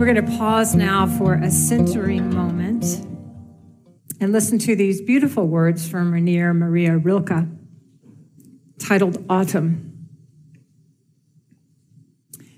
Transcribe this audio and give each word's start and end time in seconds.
We're 0.00 0.06
going 0.06 0.26
to 0.26 0.38
pause 0.38 0.74
now 0.74 1.06
for 1.06 1.34
a 1.34 1.50
centering 1.50 2.34
moment 2.34 3.06
and 4.18 4.32
listen 4.32 4.58
to 4.60 4.74
these 4.74 5.02
beautiful 5.02 5.46
words 5.46 5.86
from 5.86 6.10
Rainer 6.10 6.54
Maria 6.54 6.96
Rilke 6.96 7.46
titled 8.78 9.22
Autumn. 9.28 10.08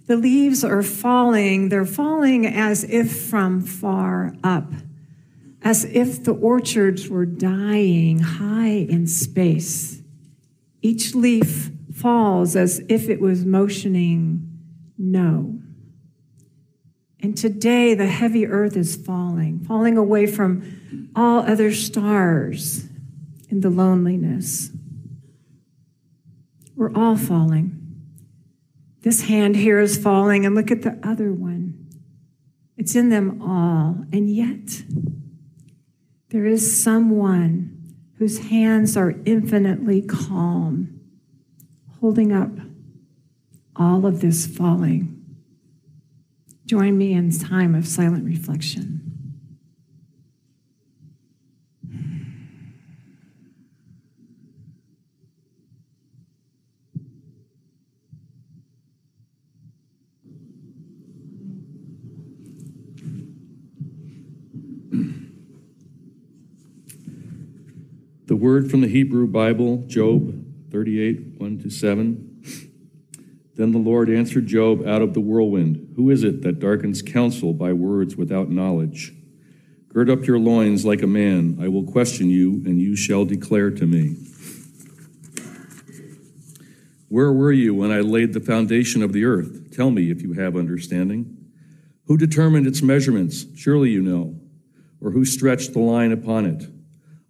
The 0.07 0.15
leaves 0.15 0.63
are 0.63 0.85
falling, 0.85 1.69
they're 1.69 1.85
falling 1.85 2.47
as 2.47 2.85
if 2.85 3.29
from 3.29 3.61
far 3.61 4.37
up, 4.45 4.71
as 5.63 5.85
if 5.87 6.23
the 6.23 6.35
orchards 6.35 7.09
were 7.09 7.27
dying 7.27 8.21
high 8.21 8.87
in 8.89 9.09
space. 9.09 10.01
Each 10.81 11.13
leaf 11.13 11.73
falls 11.93 12.55
as 12.55 12.85
if 12.89 13.09
it 13.09 13.21
was 13.21 13.45
motioning 13.45 14.49
no. 14.97 15.62
And 17.23 17.37
today, 17.37 17.95
the 17.95 18.09
heavy 18.09 18.49
earth 18.49 18.77
is 18.77 18.97
falling, 18.97 19.61
falling 19.61 19.97
away 19.97 20.27
from 20.27 21.11
all 21.15 21.41
other 21.41 21.73
stars 21.73 22.89
in 23.49 23.61
the 23.61 23.71
loneliness. 23.71 24.71
We're 26.75 26.93
all 26.93 27.17
falling. 27.17 27.79
This 29.03 29.23
hand 29.23 29.55
here 29.55 29.79
is 29.79 29.97
falling, 29.97 30.45
and 30.45 30.57
look 30.57 30.73
at 30.73 30.83
the 30.83 30.99
other 31.05 31.33
one. 31.33 31.89
It's 32.77 32.97
in 32.97 33.11
them 33.11 33.41
all. 33.41 34.05
And 34.13 34.29
yet, 34.29 34.83
there 36.31 36.45
is 36.45 36.83
someone 36.83 37.95
whose 38.19 38.49
hands 38.49 38.97
are 38.97 39.15
infinitely 39.25 40.03
calm, 40.03 41.01
holding 42.01 42.33
up 42.33 42.51
all 43.77 44.07
of 44.07 44.21
this 44.21 44.47
falling. 44.47 45.12
Join 46.65 46.97
me 46.97 47.13
in 47.13 47.37
time 47.37 47.75
of 47.75 47.87
silent 47.87 48.25
reflection. 48.25 49.03
The 68.27 68.37
word 68.37 68.71
from 68.71 68.81
the 68.81 68.89
Hebrew 68.89 69.27
Bible, 69.27 69.85
Job 69.89 70.43
38, 70.71 71.35
1 71.39 71.59
to 71.59 71.71
7. 71.71 72.22
Then 73.63 73.71
the 73.71 73.79
Lord 73.79 74.11
answered 74.11 74.49
Job 74.49 74.85
out 74.89 75.03
of 75.03 75.15
the 75.15 75.21
whirlwind 75.21 75.93
Who 75.95 76.11
is 76.11 76.25
it 76.25 76.43
that 76.43 76.59
darkens 76.59 77.01
counsel 77.01 77.53
by 77.53 77.73
words 77.73 78.17
without 78.17 78.51
knowledge? 78.51 79.15
Gird 79.89 80.11
up 80.11 80.27
your 80.27 80.41
loins 80.41 80.85
like 80.85 81.01
a 81.01 81.07
man. 81.07 81.59
I 81.63 81.69
will 81.69 81.85
question 81.85 82.29
you, 82.29 82.55
and 82.67 82.81
you 82.81 82.97
shall 82.97 83.25
declare 83.25 83.71
to 83.71 83.87
me. 83.87 84.17
Where 87.09 87.33
were 87.33 87.53
you 87.53 87.73
when 87.73 87.93
I 87.93 88.01
laid 88.01 88.33
the 88.33 88.41
foundation 88.41 89.01
of 89.01 89.13
the 89.13 89.25
earth? 89.25 89.71
Tell 89.71 89.93
me 89.93 90.11
if 90.11 90.23
you 90.23 90.33
have 90.33 90.57
understanding. 90.57 91.37
Who 92.07 92.17
determined 92.17 92.67
its 92.67 92.83
measurements? 92.83 93.47
Surely 93.55 93.91
you 93.91 94.03
know. 94.03 94.41
Or 95.01 95.13
who 95.13 95.25
stretched 95.25 95.73
the 95.73 95.79
line 95.79 96.11
upon 96.11 96.47
it? 96.47 96.65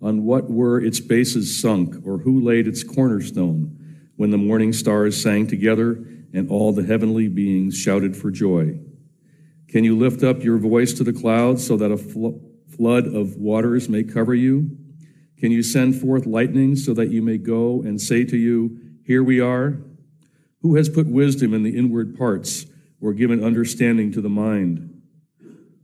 On 0.01 0.25
what 0.25 0.51
were 0.51 0.81
its 0.81 0.99
bases 0.99 1.61
sunk? 1.61 1.95
Or 2.07 2.17
who 2.17 2.41
laid 2.41 2.67
its 2.67 2.83
cornerstone? 2.83 3.79
When 4.17 4.31
the 4.31 4.39
morning 4.39 4.73
stars 4.73 5.23
sang 5.23 5.47
together 5.47 6.07
and 6.33 6.51
all 6.51 6.73
the 6.73 6.85
heavenly 6.85 7.29
beings 7.29 7.77
shouted 7.77 8.17
for 8.17 8.31
joy. 8.31 8.79
Can 9.69 9.85
you 9.85 9.97
lift 9.97 10.23
up 10.23 10.43
your 10.43 10.59
voice 10.59 10.93
to 10.95 11.05
the 11.05 11.13
clouds 11.13 11.67
so 11.67 11.77
that 11.77 11.91
a 11.91 11.97
fl- 11.97 12.39
flood 12.69 13.07
of 13.07 13.37
waters 13.37 13.89
may 13.89 14.03
cover 14.03 14.35
you? 14.35 14.77
Can 15.39 15.51
you 15.51 15.63
send 15.63 16.01
forth 16.01 16.27
lightning 16.27 16.77
so 16.77 16.95
that 16.95 17.11
you 17.11 17.23
may 17.23 17.39
go 17.39 17.83
and 17.83 18.01
say 18.01 18.25
to 18.25 18.37
you, 18.37 18.79
Here 19.05 19.23
we 19.23 19.41
are? 19.41 19.83
Who 20.61 20.77
has 20.77 20.89
put 20.89 21.07
wisdom 21.07 21.53
in 21.55 21.63
the 21.63 21.77
inward 21.77 22.17
parts 22.17 22.67
or 23.01 23.13
given 23.13 23.43
understanding 23.43 24.13
to 24.13 24.21
the 24.21 24.29
mind? 24.29 25.03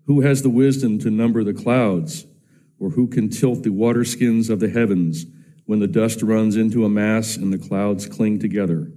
Who 0.07 0.21
has 0.21 0.43
the 0.43 0.51
wisdom 0.51 0.99
to 1.01 1.11
number 1.11 1.43
the 1.43 1.55
clouds? 1.55 2.27
Or 2.79 2.91
who 2.91 3.09
can 3.09 3.29
tilt 3.29 3.65
the 3.65 3.71
waterskins 3.71 4.49
of 4.49 4.61
the 4.61 4.71
heavens 4.71 5.27
when 5.67 5.81
the 5.81 5.89
dust 5.89 6.23
runs 6.23 6.57
into 6.57 6.85
a 6.85 6.89
mass 6.89 7.37
and 7.37 7.53
the 7.53 7.59
clouds 7.59 8.07
cling 8.07 8.39
together? 8.39 8.93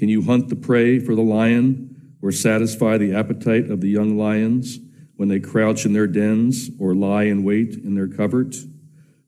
Can 0.00 0.08
you 0.08 0.22
hunt 0.22 0.48
the 0.48 0.56
prey 0.56 0.98
for 0.98 1.14
the 1.14 1.20
lion 1.20 2.14
or 2.22 2.32
satisfy 2.32 2.96
the 2.96 3.14
appetite 3.14 3.70
of 3.70 3.82
the 3.82 3.90
young 3.90 4.16
lions 4.16 4.78
when 5.16 5.28
they 5.28 5.38
crouch 5.38 5.84
in 5.84 5.92
their 5.92 6.06
dens 6.06 6.70
or 6.78 6.94
lie 6.94 7.24
in 7.24 7.44
wait 7.44 7.74
in 7.74 7.96
their 7.96 8.08
covert? 8.08 8.56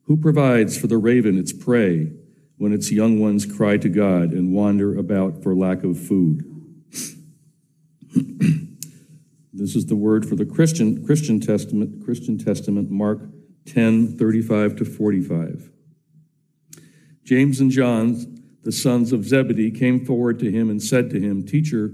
Who 0.04 0.16
provides 0.16 0.78
for 0.78 0.86
the 0.86 0.96
raven 0.96 1.36
its 1.36 1.52
prey 1.52 2.12
when 2.56 2.72
its 2.72 2.90
young 2.90 3.20
ones 3.20 3.44
cry 3.44 3.76
to 3.76 3.90
God 3.90 4.32
and 4.32 4.54
wander 4.54 4.98
about 4.98 5.42
for 5.42 5.54
lack 5.54 5.84
of 5.84 6.00
food? 6.00 6.42
this 9.52 9.76
is 9.76 9.84
the 9.84 9.94
word 9.94 10.26
for 10.26 10.36
the 10.36 10.46
Christian 10.46 11.04
Christian 11.04 11.38
Testament, 11.38 12.02
Christian 12.02 12.38
Testament, 12.38 12.90
Mark 12.90 13.20
10, 13.66 14.16
35 14.16 14.76
to 14.76 14.86
45. 14.86 15.70
James 17.24 17.60
and 17.60 17.70
John 17.70 18.41
the 18.62 18.72
sons 18.72 19.12
of 19.12 19.24
Zebedee 19.24 19.70
came 19.70 20.04
forward 20.04 20.38
to 20.40 20.50
him 20.50 20.70
and 20.70 20.82
said 20.82 21.10
to 21.10 21.20
him, 21.20 21.44
Teacher, 21.44 21.92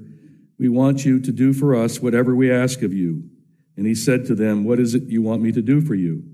we 0.59 0.69
want 0.69 1.05
you 1.05 1.21
to 1.21 1.33
do 1.33 1.53
for 1.53 1.75
us 1.75 2.01
whatever 2.01 2.35
we 2.35 2.53
ask 2.53 2.83
of 2.83 2.93
you. 2.93 3.25
And 3.77 3.87
he 3.87 3.95
said 3.95 4.27
to 4.27 4.35
them, 4.35 4.65
What 4.65 4.81
is 4.81 4.95
it 4.95 5.05
you 5.05 5.23
want 5.23 5.41
me 5.41 5.53
to 5.53 5.63
do 5.63 5.81
for 5.81 5.95
you? 5.95 6.25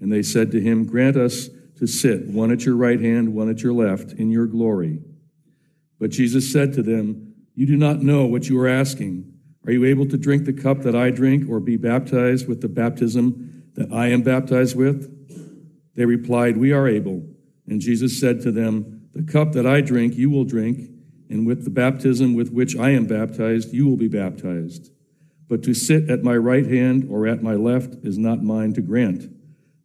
And 0.00 0.12
they 0.12 0.22
said 0.22 0.50
to 0.52 0.60
him, 0.60 0.84
Grant 0.84 1.16
us 1.16 1.48
to 1.78 1.86
sit, 1.86 2.28
one 2.28 2.52
at 2.52 2.64
your 2.64 2.76
right 2.76 3.00
hand, 3.00 3.34
one 3.34 3.48
at 3.48 3.62
your 3.62 3.72
left, 3.72 4.12
in 4.12 4.30
your 4.30 4.46
glory. 4.46 5.00
But 5.98 6.10
Jesus 6.10 6.52
said 6.52 6.72
to 6.74 6.82
them, 6.82 7.34
You 7.54 7.66
do 7.66 7.76
not 7.76 8.02
know 8.02 8.26
what 8.26 8.48
you 8.48 8.60
are 8.60 8.68
asking. 8.68 9.32
Are 9.66 9.72
you 9.72 9.84
able 9.84 10.06
to 10.08 10.16
drink 10.16 10.44
the 10.44 10.52
cup 10.52 10.82
that 10.82 10.94
I 10.94 11.10
drink, 11.10 11.48
or 11.50 11.58
be 11.58 11.76
baptized 11.76 12.46
with 12.46 12.60
the 12.60 12.68
baptism 12.68 13.64
that 13.74 13.92
I 13.92 14.08
am 14.08 14.22
baptized 14.22 14.76
with? 14.76 15.16
They 15.96 16.04
replied, 16.04 16.56
We 16.56 16.72
are 16.72 16.86
able. 16.86 17.26
And 17.66 17.80
Jesus 17.80 18.20
said 18.20 18.40
to 18.42 18.52
them, 18.52 18.99
the 19.12 19.22
cup 19.22 19.52
that 19.52 19.66
I 19.66 19.80
drink, 19.80 20.16
you 20.16 20.30
will 20.30 20.44
drink, 20.44 20.90
and 21.28 21.46
with 21.46 21.64
the 21.64 21.70
baptism 21.70 22.34
with 22.34 22.52
which 22.52 22.76
I 22.76 22.90
am 22.90 23.06
baptized, 23.06 23.72
you 23.72 23.86
will 23.88 23.96
be 23.96 24.08
baptized. 24.08 24.90
But 25.48 25.62
to 25.64 25.74
sit 25.74 26.08
at 26.08 26.22
my 26.22 26.36
right 26.36 26.66
hand 26.66 27.08
or 27.10 27.26
at 27.26 27.42
my 27.42 27.54
left 27.54 28.04
is 28.04 28.18
not 28.18 28.42
mine 28.42 28.72
to 28.74 28.80
grant, 28.80 29.24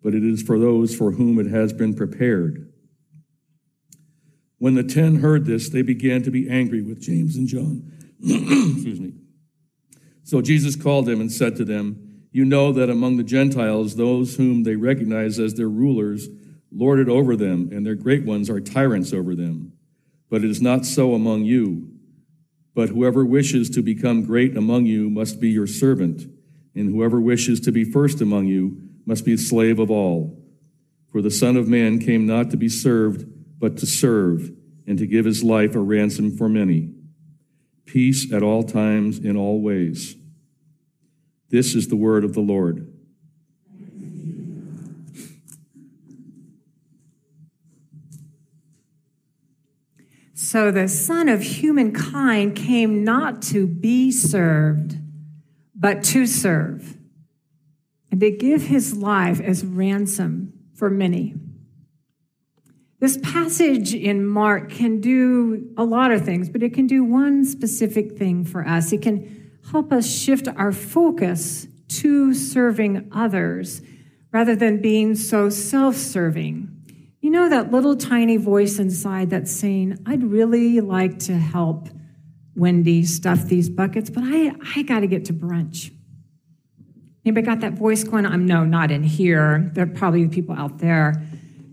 but 0.04 0.14
it 0.14 0.24
is 0.24 0.44
for 0.44 0.60
those 0.60 0.96
for 0.96 1.12
whom 1.12 1.40
it 1.40 1.48
has 1.48 1.74
been 1.74 1.96
prepared. 1.96 2.72
When 4.58 4.76
the 4.76 4.84
ten 4.84 5.18
heard 5.18 5.46
this, 5.46 5.70
they 5.70 5.82
began 5.82 6.24
to 6.24 6.32
be 6.32 6.50
angry 6.50 6.82
with 6.82 7.02
James 7.02 7.36
and 7.36 7.48
John. 7.48 7.92
Excuse 8.22 9.00
me. 9.00 9.14
So 10.24 10.42
Jesus 10.42 10.76
called 10.76 11.06
them 11.06 11.22
and 11.22 11.32
said 11.32 11.56
to 11.58 11.66
them, 11.66 12.24
You 12.32 12.46
know 12.46 12.72
that 12.72 12.90
among 12.90 13.18
the 13.18 13.24
Gentiles, 13.24 13.96
those 13.96 14.38
whom 14.38 14.64
they 14.64 14.76
recognize 14.76 15.40
as 15.40 15.54
their 15.54 15.70
rulers, 15.70 16.28
lord 16.76 17.00
it 17.00 17.08
over 17.08 17.36
them, 17.36 17.70
and 17.72 17.86
their 17.86 17.96
great 17.96 18.26
ones 18.26 18.50
are 18.50 18.60
tyrants 18.60 19.14
over 19.14 19.34
them. 19.36 19.72
But 20.30 20.44
it 20.44 20.50
is 20.50 20.62
not 20.62 20.86
so 20.86 21.14
among 21.14 21.46
you. 21.46 21.90
But 22.74 22.90
whoever 22.90 23.26
wishes 23.26 23.70
to 23.72 23.82
become 23.82 24.26
great 24.26 24.58
among 24.58 24.86
you 24.86 25.10
must 25.10 25.40
be 25.40 25.50
your 25.50 25.68
servant, 25.68 26.24
and 26.76 26.94
whoever 26.94 27.22
wishes 27.22 27.62
to 27.62 27.72
be 27.72 27.86
first 27.86 28.20
among 28.20 28.48
you 28.48 28.82
must 29.06 29.24
be 29.24 29.38
slave 29.38 29.80
of 29.80 29.90
all. 29.90 30.38
For 31.12 31.22
the 31.22 31.32
Son 31.32 31.56
of 31.56 31.70
Man 31.70 32.00
came 32.00 32.26
not 32.26 32.52
to 32.52 32.58
be 32.58 32.68
served, 32.68 33.26
but 33.58 33.78
to 33.78 33.86
serve, 33.86 34.52
and 34.86 34.98
to 34.98 35.08
give 35.08 35.24
his 35.24 35.44
life 35.44 35.76
a 35.76 35.80
ransom 35.80 36.36
for 36.36 36.50
many. 36.50 36.92
Peace 37.86 38.32
at 38.34 38.44
all 38.44 38.64
times, 38.64 39.20
in 39.20 39.38
all 39.38 39.62
ways. 39.62 40.16
This 41.50 41.74
is 41.74 41.88
the 41.88 41.96
word 41.96 42.26
of 42.26 42.34
the 42.34 42.42
Lord. 42.42 42.92
So 50.56 50.72
the 50.72 50.88
Son 50.88 51.28
of 51.28 51.42
humankind 51.42 52.56
came 52.56 53.04
not 53.04 53.42
to 53.42 53.68
be 53.68 54.10
served, 54.10 54.96
but 55.76 56.02
to 56.06 56.26
serve, 56.26 56.96
and 58.10 58.22
to 58.22 58.32
give 58.32 58.62
his 58.62 58.96
life 58.96 59.42
as 59.42 59.66
ransom 59.66 60.54
for 60.74 60.90
many. 60.90 61.36
This 63.02 63.18
passage 63.18 63.94
in 63.94 64.26
Mark 64.26 64.70
can 64.70 65.02
do 65.02 65.74
a 65.76 65.84
lot 65.84 66.14
of 66.14 66.24
things, 66.24 66.48
but 66.48 66.64
it 66.64 66.74
can 66.74 66.88
do 66.88 67.04
one 67.04 67.44
specific 67.44 68.18
thing 68.18 68.46
for 68.46 68.66
us. 68.66 68.94
It 68.94 69.02
can 69.02 69.52
help 69.74 69.92
us 69.92 70.10
shift 70.10 70.48
our 70.48 70.72
focus 70.72 71.68
to 72.00 72.34
serving 72.34 73.10
others 73.12 73.82
rather 74.32 74.56
than 74.56 74.82
being 74.82 75.16
so 75.16 75.50
self 75.50 75.98
serving 75.98 76.75
you 77.26 77.32
know 77.32 77.50
that 77.50 77.72
little 77.72 77.96
tiny 77.96 78.38
voice 78.38 78.78
inside 78.78 79.32
that's 79.32 79.52
saying, 79.52 79.98
I'd 80.06 80.24
really 80.24 80.80
like 80.80 81.18
to 81.22 81.34
help 81.34 81.90
Wendy 82.56 83.04
stuff 83.04 83.46
these 83.46 83.68
buckets, 83.68 84.12
but 84.12 84.24
I, 84.24 84.52
I 84.76 84.84
got 84.84 85.00
to 85.00 85.08
get 85.08 85.26
to 85.26 85.34
brunch. 85.34 85.92
Anybody 87.26 87.44
got 87.44 87.62
that 87.62 87.74
voice 87.74 88.04
going? 88.04 88.28
I'm 88.28 88.46
no, 88.46 88.64
not 88.64 88.92
in 88.92 89.02
here. 89.02 89.72
There 89.74 89.86
are 89.86 89.88
probably 89.88 90.28
people 90.28 90.54
out 90.54 90.78
there 90.78 91.20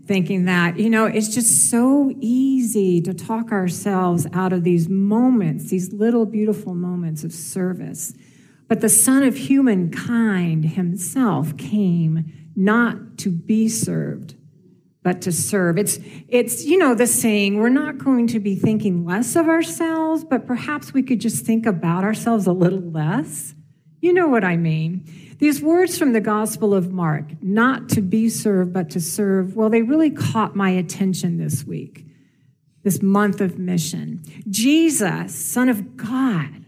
thinking 0.07 0.45
that, 0.45 0.79
you 0.79 0.89
know, 0.89 1.05
it's 1.05 1.27
just 1.27 1.69
so 1.69 2.11
easy 2.19 2.99
to 3.01 3.13
talk 3.13 3.51
ourselves 3.51 4.25
out 4.33 4.53
of 4.53 4.63
these 4.63 4.89
moments, 4.89 5.69
these 5.69 5.93
little 5.93 6.25
beautiful 6.25 6.73
moments 6.73 7.23
of 7.23 7.31
service. 7.31 8.15
But 8.67 8.81
the 8.81 8.89
Son 8.89 9.21
of 9.21 9.37
Humankind 9.37 10.65
himself 10.65 11.55
came 11.57 12.49
not 12.55 13.19
to 13.19 13.29
be 13.29 13.69
served, 13.69 14.33
but 15.03 15.21
to 15.21 15.31
serve. 15.31 15.77
It's, 15.77 15.99
it's, 16.29 16.63
you 16.63 16.77
know, 16.77 16.95
the 16.95 17.05
saying, 17.05 17.57
we're 17.57 17.69
not 17.69 17.97
going 17.97 18.27
to 18.27 18.39
be 18.39 18.55
thinking 18.55 19.05
less 19.05 19.35
of 19.35 19.47
ourselves, 19.47 20.23
but 20.23 20.47
perhaps 20.47 20.93
we 20.93 21.03
could 21.03 21.19
just 21.19 21.45
think 21.45 21.65
about 21.65 22.03
ourselves 22.05 22.47
a 22.47 22.53
little 22.53 22.81
less. 22.81 23.53
You 23.99 24.13
know 24.13 24.27
what 24.27 24.43
I 24.43 24.57
mean. 24.57 25.05
These 25.39 25.61
words 25.61 25.97
from 25.97 26.13
the 26.13 26.21
Gospel 26.21 26.73
of 26.73 26.91
Mark, 26.91 27.25
not 27.41 27.89
to 27.89 28.01
be 28.01 28.29
served, 28.29 28.71
but 28.71 28.89
to 28.91 29.01
serve, 29.01 29.55
well, 29.55 29.69
they 29.69 29.81
really 29.81 30.09
caught 30.09 30.55
my 30.55 30.69
attention 30.69 31.37
this 31.37 31.65
week, 31.65 32.05
this 32.83 33.01
month 33.01 33.41
of 33.41 33.59
mission. 33.59 34.23
Jesus, 34.49 35.35
Son 35.35 35.67
of 35.67 35.97
God, 35.97 36.63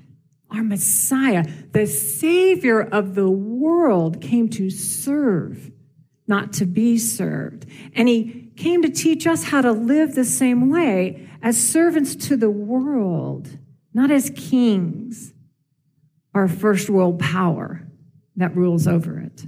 our 0.52 0.64
Messiah, 0.64 1.46
the 1.72 1.88
Savior 1.88 2.82
of 2.82 3.16
the 3.16 3.30
world, 3.30 4.20
came 4.22 4.50
to 4.50 4.70
serve 4.70 5.72
not 6.28 6.54
to 6.54 6.66
be 6.66 6.98
served. 6.98 7.66
And 7.94 8.08
he 8.08 8.52
came 8.56 8.82
to 8.82 8.90
teach 8.90 9.28
us 9.28 9.44
how 9.44 9.62
to 9.62 9.72
live 9.72 10.16
the 10.16 10.26
same 10.26 10.70
way 10.70 11.30
as 11.42 11.58
servants 11.58 12.16
to 12.28 12.36
the 12.36 12.50
world, 12.50 13.58
not 13.94 14.12
as 14.12 14.32
kings, 14.32 15.34
our 16.34 16.48
first 16.48 16.90
world 16.90 17.20
power 17.20 17.88
that 18.36 18.56
rules 18.56 18.88
over 18.88 19.20
it. 19.20 19.46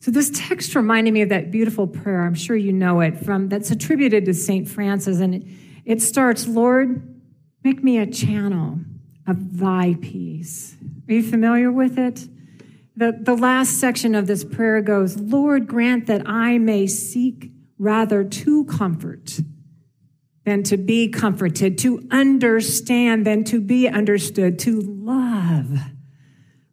So 0.00 0.10
this 0.10 0.30
text 0.34 0.74
reminded 0.74 1.12
me 1.12 1.22
of 1.22 1.28
that 1.28 1.50
beautiful 1.50 1.86
prayer. 1.86 2.22
I'm 2.22 2.34
sure 2.34 2.56
you 2.56 2.72
know 2.72 3.00
it 3.00 3.18
from 3.18 3.48
that's 3.48 3.70
attributed 3.70 4.24
to 4.24 4.34
St. 4.34 4.66
Francis 4.68 5.20
and 5.20 5.34
it, 5.36 5.44
it 5.84 6.02
starts, 6.02 6.48
"Lord, 6.48 7.02
make 7.62 7.84
me 7.84 7.98
a 7.98 8.06
channel 8.06 8.80
of 9.26 9.58
thy 9.58 9.96
peace." 10.00 10.76
Are 11.08 11.14
you 11.14 11.22
familiar 11.22 11.70
with 11.70 11.98
it? 11.98 12.28
The, 12.96 13.18
the 13.20 13.36
last 13.36 13.78
section 13.80 14.14
of 14.14 14.26
this 14.26 14.44
prayer 14.44 14.82
goes, 14.82 15.18
Lord, 15.18 15.66
grant 15.66 16.06
that 16.06 16.22
I 16.26 16.58
may 16.58 16.86
seek 16.86 17.50
rather 17.78 18.24
to 18.24 18.64
comfort 18.64 19.40
than 20.44 20.62
to 20.64 20.76
be 20.76 21.08
comforted, 21.08 21.78
to 21.78 22.06
understand 22.10 23.26
than 23.26 23.44
to 23.44 23.60
be 23.60 23.88
understood, 23.88 24.58
to 24.60 24.80
love 24.80 25.78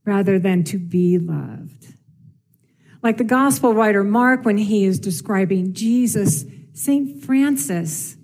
rather 0.05 0.39
than 0.39 0.63
to 0.63 0.79
be 0.79 1.17
loved. 1.17 1.93
Like 3.03 3.17
the 3.17 3.23
gospel 3.23 3.73
writer 3.73 4.03
Mark, 4.03 4.45
when 4.45 4.57
he 4.57 4.85
is 4.85 4.99
describing 4.99 5.73
Jesus, 5.73 6.45
St. 6.73 7.23
Francis, 7.23 8.17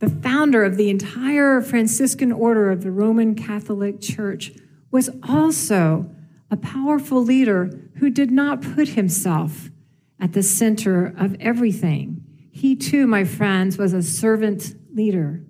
the 0.00 0.10
founder 0.10 0.64
of 0.64 0.76
the 0.76 0.90
entire 0.90 1.60
Franciscan 1.60 2.32
order 2.32 2.70
of 2.70 2.82
the 2.82 2.90
Roman 2.90 3.34
Catholic 3.34 4.00
Church, 4.00 4.52
was 4.90 5.10
also 5.28 6.14
a 6.50 6.56
powerful 6.56 7.22
leader 7.22 7.70
who 7.96 8.10
did 8.10 8.30
not 8.30 8.62
put 8.62 8.88
himself 8.88 9.70
at 10.18 10.32
the 10.32 10.42
center 10.42 11.06
of 11.06 11.36
everything. 11.40 12.24
He 12.50 12.76
too, 12.76 13.06
my 13.06 13.24
friends, 13.24 13.78
was 13.78 13.92
a 13.92 14.02
servant 14.02 14.74
leader. 14.94 15.42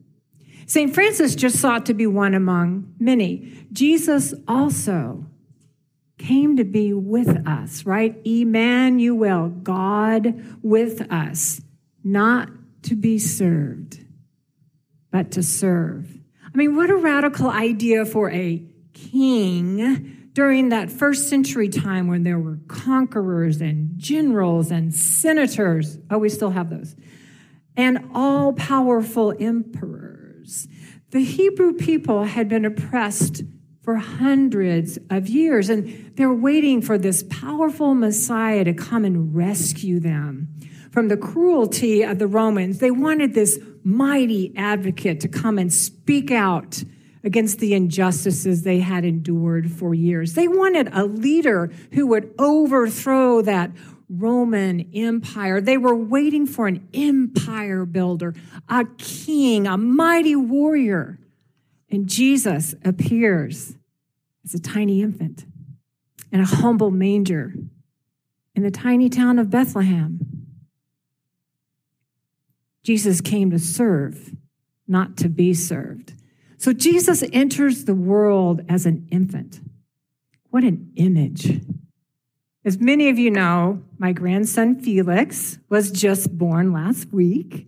St. 0.66 0.94
Francis 0.94 1.34
just 1.34 1.58
sought 1.58 1.86
to 1.86 1.94
be 1.94 2.06
one 2.06 2.34
among 2.34 2.94
many. 3.00 3.66
Jesus 3.72 4.34
also 4.46 5.26
came 6.18 6.56
to 6.58 6.64
be 6.64 6.92
with 6.92 7.46
us, 7.48 7.86
right? 7.86 8.20
Emmanuel, 8.24 9.48
God 9.48 10.44
with 10.62 11.10
us, 11.10 11.60
not 12.04 12.50
to 12.82 12.94
be 12.94 13.18
served, 13.18 14.04
but 15.10 15.32
to 15.32 15.42
serve. 15.42 16.06
I 16.44 16.56
mean, 16.56 16.76
what 16.76 16.90
a 16.90 16.96
radical 16.96 17.48
idea 17.48 18.04
for 18.04 18.30
a 18.30 18.62
king 18.92 20.19
during 20.32 20.68
that 20.68 20.90
first 20.90 21.28
century 21.28 21.68
time 21.68 22.06
when 22.06 22.22
there 22.22 22.38
were 22.38 22.58
conquerors 22.68 23.60
and 23.60 23.98
generals 23.98 24.70
and 24.70 24.94
senators. 24.94 25.98
Oh, 26.10 26.18
we 26.18 26.28
still 26.28 26.50
have 26.50 26.70
those. 26.70 26.94
And 27.76 28.10
all 28.14 28.52
powerful 28.52 29.34
emperors. 29.38 30.68
The 31.10 31.24
Hebrew 31.24 31.72
people 31.72 32.24
had 32.24 32.48
been 32.48 32.64
oppressed 32.64 33.42
for 33.82 33.96
hundreds 33.96 34.98
of 35.08 35.28
years, 35.28 35.68
and 35.68 36.12
they're 36.16 36.32
waiting 36.32 36.82
for 36.82 36.98
this 36.98 37.24
powerful 37.28 37.94
Messiah 37.94 38.62
to 38.64 38.74
come 38.74 39.04
and 39.04 39.34
rescue 39.34 39.98
them 39.98 40.48
from 40.92 41.08
the 41.08 41.16
cruelty 41.16 42.02
of 42.02 42.18
the 42.18 42.26
Romans. 42.26 42.78
They 42.78 42.90
wanted 42.90 43.34
this 43.34 43.58
mighty 43.82 44.52
advocate 44.56 45.20
to 45.20 45.28
come 45.28 45.58
and 45.58 45.72
speak 45.72 46.30
out 46.30 46.84
against 47.22 47.58
the 47.58 47.74
injustices 47.74 48.62
they 48.62 48.80
had 48.80 49.04
endured 49.04 49.70
for 49.70 49.94
years. 49.94 50.34
They 50.34 50.48
wanted 50.48 50.88
a 50.92 51.04
leader 51.04 51.70
who 51.92 52.06
would 52.08 52.34
overthrow 52.38 53.42
that 53.42 53.70
Roman 54.08 54.90
Empire. 54.94 55.60
They 55.60 55.76
were 55.76 55.94
waiting 55.94 56.46
for 56.46 56.66
an 56.66 56.88
empire 56.92 57.84
builder, 57.84 58.34
a 58.68 58.84
king, 58.98 59.66
a 59.66 59.76
mighty 59.76 60.34
warrior. 60.34 61.18
And 61.90 62.08
Jesus 62.08 62.74
appears 62.84 63.76
as 64.44 64.54
a 64.54 64.58
tiny 64.58 65.02
infant 65.02 65.44
in 66.32 66.40
a 66.40 66.46
humble 66.46 66.90
manger 66.90 67.54
in 68.54 68.62
the 68.62 68.70
tiny 68.70 69.08
town 69.08 69.38
of 69.38 69.50
Bethlehem. 69.50 70.20
Jesus 72.82 73.20
came 73.20 73.50
to 73.50 73.58
serve, 73.58 74.34
not 74.88 75.16
to 75.18 75.28
be 75.28 75.54
served. 75.54 76.14
So 76.60 76.74
Jesus 76.74 77.24
enters 77.32 77.86
the 77.86 77.94
world 77.94 78.60
as 78.68 78.84
an 78.84 79.08
infant. 79.10 79.60
What 80.50 80.62
an 80.62 80.92
image. 80.94 81.58
As 82.66 82.78
many 82.78 83.08
of 83.08 83.18
you 83.18 83.30
know, 83.30 83.82
my 83.96 84.12
grandson 84.12 84.78
Felix 84.78 85.58
was 85.70 85.90
just 85.90 86.36
born 86.36 86.70
last 86.70 87.14
week. 87.14 87.66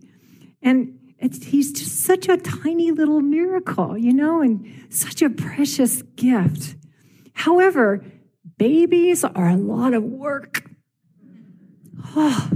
And 0.61 0.99
he's 1.41 1.73
just 1.73 2.03
such 2.03 2.29
a 2.29 2.37
tiny 2.37 2.91
little 2.91 3.21
miracle, 3.21 3.97
you 3.97 4.13
know, 4.13 4.43
and 4.43 4.85
such 4.89 5.23
a 5.23 5.29
precious 5.31 6.03
gift. 6.15 6.75
However, 7.33 8.05
babies 8.59 9.23
are 9.23 9.49
a 9.49 9.57
lot 9.57 9.95
of 9.95 10.03
work. 10.03 10.69
Oh, 12.15 12.51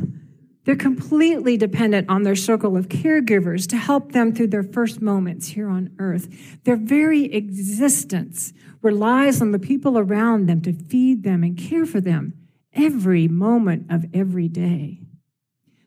they're 0.68 0.76
completely 0.76 1.56
dependent 1.56 2.10
on 2.10 2.24
their 2.24 2.36
circle 2.36 2.76
of 2.76 2.90
caregivers 2.90 3.66
to 3.70 3.78
help 3.78 4.12
them 4.12 4.34
through 4.34 4.48
their 4.48 4.64
first 4.64 5.02
moments 5.02 5.48
here 5.48 5.70
on 5.70 5.96
earth. 5.98 6.28
Their 6.66 6.76
very 6.76 7.34
existence 7.34 8.52
relies 8.82 9.42
on 9.42 9.54
the 9.54 9.60
people 9.60 9.98
around 9.98 10.48
them 10.48 10.60
to 10.64 10.74
feed 10.74 11.24
them 11.24 11.42
and 11.42 11.58
care 11.58 11.86
for 11.86 12.02
them 12.02 12.34
every 12.74 13.30
moment 13.30 13.90
of 13.90 14.08
every 14.14 14.50
day. 14.50 15.00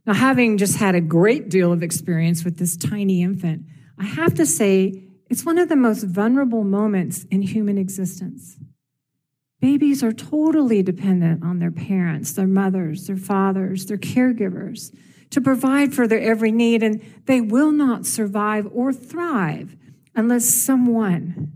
Now, 0.07 0.15
having 0.15 0.57
just 0.57 0.79
had 0.79 0.95
a 0.95 1.03
great 1.03 1.51
deal 1.51 1.75
of 1.75 1.83
experience 1.83 2.43
with 2.43 2.57
this 2.57 2.75
tiny 2.75 3.23
infant, 3.23 3.67
I 3.99 4.07
have 4.07 4.33
to 4.37 4.47
say 4.47 5.11
it's 5.29 5.45
one 5.45 5.59
of 5.59 5.69
the 5.69 5.77
most 5.77 6.05
vulnerable 6.05 6.65
moments 6.65 7.25
in 7.25 7.43
human 7.43 7.77
existence. 7.77 8.57
Babies 9.61 10.03
are 10.03 10.13
totally 10.13 10.83
dependent 10.83 11.45
on 11.45 11.59
their 11.59 11.71
parents, 11.71 12.33
their 12.33 12.47
mothers, 12.47 13.07
their 13.07 13.19
fathers, 13.19 13.87
their 13.87 13.99
caregivers 13.99 14.95
to 15.31 15.41
provide 15.41 15.95
for 15.95 16.09
their 16.09 16.21
every 16.21 16.51
need, 16.51 16.83
and 16.83 17.03
they 17.27 17.41
will 17.41 17.71
not 17.71 18.07
survive 18.07 18.67
or 18.73 18.93
thrive 18.93 19.77
unless 20.15 20.47
someone, 20.47 21.53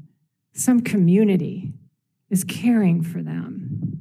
some 0.53 0.81
community, 0.81 1.73
is 2.31 2.45
caring 2.45 3.03
for 3.03 3.23
them. 3.23 4.01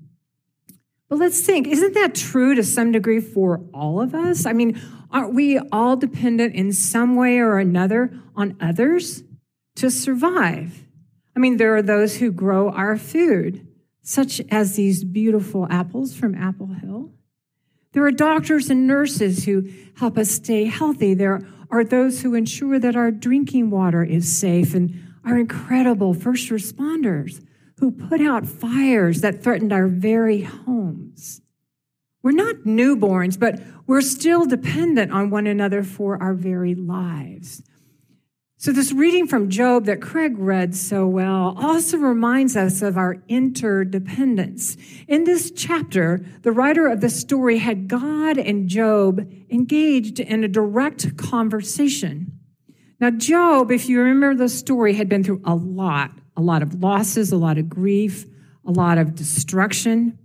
But 1.10 1.19
let's 1.19 1.41
think 1.41 1.67
isn't 1.67 1.93
that 1.93 2.13
true 2.13 2.55
to 2.55 2.63
some 2.63 2.91
degree 2.91 3.22
for 3.22 3.62
all 3.74 4.01
of 4.01 4.13
us? 4.13 4.45
I 4.45 4.53
mean, 4.53 4.81
aren't 5.12 5.33
we 5.33 5.60
all 5.72 5.95
dependent 5.95 6.55
in 6.55 6.74
some 6.74 7.15
way 7.15 7.38
or 7.38 7.57
another 7.57 8.12
on 8.36 8.57
others 8.60 9.24
to 9.75 9.89
survive? 9.89 10.88
I 11.36 11.39
mean, 11.39 11.57
there 11.57 11.75
are 11.75 11.81
those 11.81 12.17
who 12.17 12.31
grow 12.31 12.69
our 12.69 12.98
food 12.98 13.67
such 14.03 14.41
as 14.51 14.75
these 14.75 15.03
beautiful 15.03 15.65
apples 15.69 16.13
from 16.13 16.36
Apple 16.36 16.67
Hill. 16.67 17.12
There 17.93 18.05
are 18.05 18.12
doctors 18.12 18.69
and 18.69 18.86
nurses 18.86 19.45
who 19.45 19.69
help 19.98 20.17
us 20.17 20.29
stay 20.29 20.65
healthy. 20.65 21.13
There 21.13 21.41
are 21.72 21.83
those 21.83 22.22
who 22.22 22.36
ensure 22.36 22.79
that 22.79 22.95
our 22.95 23.12
drinking 23.12 23.69
water 23.69 24.03
is 24.03 24.38
safe, 24.38 24.74
and 24.74 24.93
our 25.25 25.38
incredible 25.38 26.13
first 26.13 26.50
responders 26.50 27.43
who 27.77 27.91
put 27.91 28.19
out 28.19 28.45
fires 28.45 29.22
that 29.22 29.41
threatened 29.41 29.72
our 29.72 29.88
very 29.88 30.41
homes. 30.41 31.41
We're 32.22 32.31
not 32.31 32.63
newborns, 32.65 33.39
but 33.39 33.62
we're 33.86 34.01
still 34.01 34.45
dependent 34.45 35.12
on 35.12 35.29
one 35.29 35.48
another 35.48 35.83
for 35.83 36.22
our 36.22 36.33
very 36.33 36.75
lives. 36.75 37.63
So, 38.63 38.72
this 38.72 38.93
reading 38.93 39.27
from 39.27 39.50
Job 39.50 39.84
that 39.88 40.01
Craig 40.01 40.38
read 40.38 40.74
so 40.74 41.05
well 41.05 41.53
also 41.62 41.98
reminds 41.98 42.55
us 42.55 42.82
of 42.82 42.98
our 42.98 43.17
interdependence. 43.27 44.77
In 45.05 45.25
this 45.25 45.51
chapter, 45.51 46.25
the 46.43 46.53
writer 46.53 46.88
of 46.88 47.01
the 47.01 47.10
story 47.10 47.58
had 47.58 47.89
God 47.89 48.38
and 48.38 48.70
Job 48.70 49.29
engaged 49.50 50.22
in 50.22 50.46
a 50.46 50.48
direct 50.48 51.17
conversation. 51.17 52.39
Now, 53.01 53.10
Job, 53.10 53.70
if 53.70 53.89
you 53.89 54.00
remember 54.00 54.34
the 54.34 54.48
story, 54.48 54.93
had 54.93 55.10
been 55.10 55.25
through 55.25 55.41
a 55.43 55.55
lot 55.55 56.12
a 56.38 56.41
lot 56.41 56.63
of 56.63 56.82
losses, 56.82 57.34
a 57.34 57.38
lot 57.38 57.58
of 57.58 57.67
grief, 57.67 58.25
a 58.65 58.72
lot 58.72 58.98
of 58.98 59.13
destruction, 59.13 60.17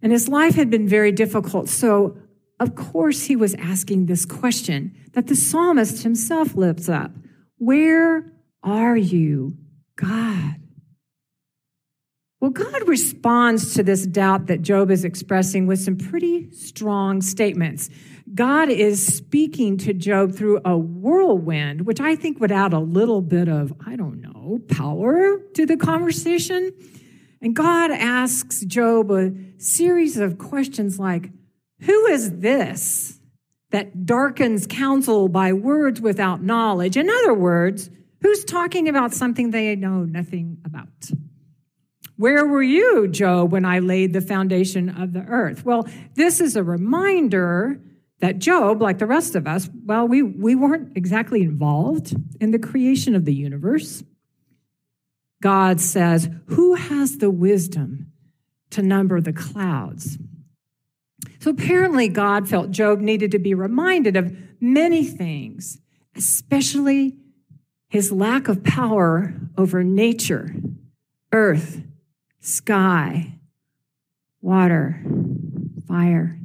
and 0.00 0.12
his 0.12 0.28
life 0.28 0.54
had 0.54 0.70
been 0.70 0.86
very 0.86 1.10
difficult. 1.10 1.68
So, 1.68 2.16
of 2.60 2.76
course, 2.76 3.24
he 3.24 3.34
was 3.34 3.54
asking 3.54 4.06
this 4.06 4.24
question 4.24 4.94
that 5.14 5.26
the 5.26 5.34
psalmist 5.34 6.04
himself 6.04 6.54
lifts 6.54 6.88
up 6.88 7.10
where 7.62 8.32
are 8.64 8.96
you, 8.96 9.56
God? 9.94 10.56
Well, 12.40 12.50
God 12.50 12.88
responds 12.88 13.74
to 13.74 13.84
this 13.84 14.04
doubt 14.04 14.46
that 14.46 14.62
Job 14.62 14.90
is 14.90 15.04
expressing 15.04 15.68
with 15.68 15.78
some 15.78 15.96
pretty 15.96 16.50
strong 16.50 17.22
statements. 17.22 17.88
God 18.34 18.68
is 18.68 19.06
speaking 19.06 19.76
to 19.78 19.94
Job 19.94 20.34
through 20.34 20.60
a 20.64 20.76
whirlwind, 20.76 21.86
which 21.86 22.00
I 22.00 22.16
think 22.16 22.40
would 22.40 22.50
add 22.50 22.72
a 22.72 22.80
little 22.80 23.22
bit 23.22 23.48
of, 23.48 23.72
I 23.86 23.94
don't 23.94 24.20
know, 24.20 24.58
power 24.68 25.38
to 25.54 25.64
the 25.64 25.76
conversation. 25.76 26.72
And 27.40 27.54
God 27.54 27.92
asks 27.92 28.64
Job 28.64 29.12
a 29.12 29.32
series 29.58 30.16
of 30.16 30.36
questions 30.36 30.98
like, 30.98 31.30
Who 31.82 32.06
is 32.06 32.38
this? 32.40 33.20
That 33.72 34.06
darkens 34.06 34.66
counsel 34.66 35.28
by 35.28 35.52
words 35.52 36.00
without 36.00 36.42
knowledge. 36.42 36.96
In 36.96 37.10
other 37.10 37.34
words, 37.34 37.90
who's 38.20 38.44
talking 38.44 38.88
about 38.88 39.12
something 39.12 39.50
they 39.50 39.74
know 39.74 40.04
nothing 40.04 40.58
about? 40.64 41.10
Where 42.16 42.46
were 42.46 42.62
you, 42.62 43.08
Job, 43.08 43.50
when 43.50 43.64
I 43.64 43.80
laid 43.80 44.12
the 44.12 44.20
foundation 44.20 44.88
of 44.88 45.12
the 45.12 45.22
earth? 45.22 45.64
Well, 45.64 45.88
this 46.14 46.40
is 46.40 46.54
a 46.54 46.62
reminder 46.62 47.80
that 48.20 48.38
Job, 48.38 48.80
like 48.80 48.98
the 48.98 49.06
rest 49.06 49.34
of 49.34 49.48
us, 49.48 49.68
well, 49.84 50.06
we, 50.06 50.22
we 50.22 50.54
weren't 50.54 50.96
exactly 50.96 51.42
involved 51.42 52.14
in 52.40 52.52
the 52.52 52.58
creation 52.58 53.16
of 53.16 53.24
the 53.24 53.34
universe. 53.34 54.04
God 55.42 55.80
says, 55.80 56.28
Who 56.46 56.74
has 56.74 57.18
the 57.18 57.30
wisdom 57.30 58.12
to 58.70 58.82
number 58.82 59.20
the 59.20 59.32
clouds? 59.32 60.18
So 61.42 61.50
apparently, 61.50 62.06
God 62.06 62.48
felt 62.48 62.70
Job 62.70 63.00
needed 63.00 63.32
to 63.32 63.40
be 63.40 63.52
reminded 63.52 64.16
of 64.16 64.32
many 64.60 65.04
things, 65.04 65.80
especially 66.14 67.16
his 67.88 68.12
lack 68.12 68.46
of 68.46 68.62
power 68.62 69.34
over 69.58 69.82
nature, 69.82 70.54
earth, 71.32 71.82
sky, 72.38 73.40
water, 74.40 75.02
fire. 75.88 76.38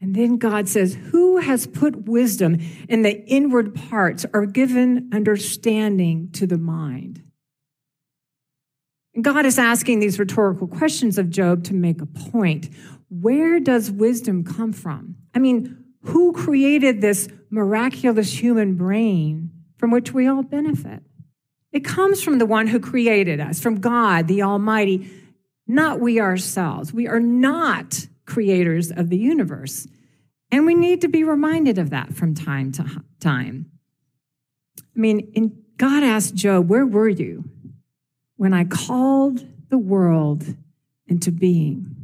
And 0.00 0.14
then 0.14 0.38
God 0.38 0.66
says, 0.66 0.94
Who 1.10 1.36
has 1.36 1.66
put 1.66 2.08
wisdom 2.08 2.56
in 2.88 3.02
the 3.02 3.22
inward 3.26 3.74
parts 3.74 4.24
or 4.32 4.46
given 4.46 5.10
understanding 5.12 6.30
to 6.32 6.46
the 6.46 6.56
mind? 6.56 7.29
God 9.24 9.46
is 9.46 9.58
asking 9.58 10.00
these 10.00 10.18
rhetorical 10.18 10.66
questions 10.66 11.18
of 11.18 11.30
Job 11.30 11.64
to 11.64 11.74
make 11.74 12.00
a 12.00 12.06
point. 12.06 12.68
Where 13.08 13.58
does 13.58 13.90
wisdom 13.90 14.44
come 14.44 14.72
from? 14.72 15.16
I 15.34 15.38
mean, 15.38 15.84
who 16.02 16.32
created 16.32 17.00
this 17.00 17.28
miraculous 17.50 18.40
human 18.40 18.76
brain 18.76 19.50
from 19.78 19.90
which 19.90 20.12
we 20.12 20.26
all 20.26 20.42
benefit? 20.42 21.02
It 21.72 21.84
comes 21.84 22.22
from 22.22 22.38
the 22.38 22.46
one 22.46 22.66
who 22.66 22.80
created 22.80 23.40
us, 23.40 23.60
from 23.60 23.80
God, 23.80 24.28
the 24.28 24.42
Almighty, 24.42 25.10
not 25.66 26.00
we 26.00 26.20
ourselves. 26.20 26.92
We 26.92 27.06
are 27.06 27.20
not 27.20 28.06
creators 28.26 28.90
of 28.90 29.08
the 29.08 29.18
universe. 29.18 29.86
And 30.50 30.66
we 30.66 30.74
need 30.74 31.00
to 31.02 31.08
be 31.08 31.22
reminded 31.22 31.78
of 31.78 31.90
that 31.90 32.14
from 32.14 32.34
time 32.34 32.72
to 32.72 33.04
time. 33.20 33.70
I 34.78 34.98
mean, 34.98 35.62
God 35.76 36.02
asked 36.02 36.34
Job, 36.34 36.68
Where 36.68 36.86
were 36.86 37.08
you? 37.08 37.44
When 38.40 38.54
I 38.54 38.64
called 38.64 39.46
the 39.68 39.76
world 39.76 40.46
into 41.06 41.30
being. 41.30 41.94